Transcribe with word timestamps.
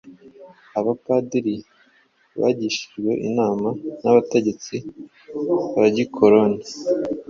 Abapadiri 0.79 1.55
bagishijwe 2.41 3.09
inama 3.27 3.69
n'abategetsi 4.01 4.75
ba 5.77 5.87
gikoloni 5.95 6.61